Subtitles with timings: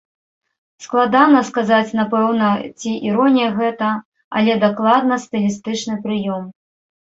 [0.83, 2.47] Складана сказаць напэўна,
[2.79, 3.91] ці іронія гэта,
[4.41, 6.43] але дакладна стылістычны прыём.